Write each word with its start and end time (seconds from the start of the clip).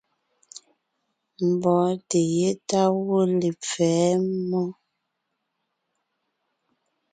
Mbɔ́ɔnte 1.51 2.19
yétá 2.35 2.81
gwɔ̂ 3.01 3.21
lepfɛ̌ 3.39 3.91
mmó. 4.33 4.61